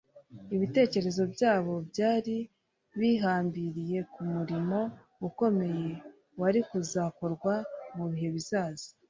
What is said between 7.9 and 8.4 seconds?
mu bihe